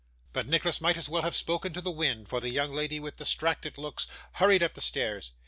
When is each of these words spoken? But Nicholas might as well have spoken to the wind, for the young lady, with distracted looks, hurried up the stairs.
But 0.33 0.47
Nicholas 0.47 0.81
might 0.81 0.97
as 0.97 1.07
well 1.09 1.21
have 1.21 1.35
spoken 1.35 1.73
to 1.73 1.79
the 1.81 1.91
wind, 1.91 2.27
for 2.27 2.39
the 2.39 2.49
young 2.49 2.73
lady, 2.73 2.99
with 2.99 3.17
distracted 3.17 3.77
looks, 3.77 4.07
hurried 4.33 4.63
up 4.63 4.73
the 4.73 4.81
stairs. 4.81 5.31